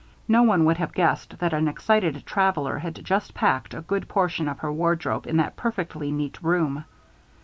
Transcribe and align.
No 0.27 0.41
one 0.41 0.65
would 0.65 0.77
have 0.77 0.95
guessed 0.95 1.37
that 1.37 1.53
an 1.53 1.67
excited 1.67 2.25
traveler 2.25 2.79
had 2.79 3.05
just 3.05 3.35
packed 3.35 3.75
a 3.75 3.81
good 3.81 4.07
portion 4.07 4.47
of 4.47 4.57
her 4.57 4.73
wardrobe 4.73 5.27
in 5.27 5.37
that 5.37 5.55
perfectly 5.55 6.11
neat 6.11 6.41
room. 6.41 6.85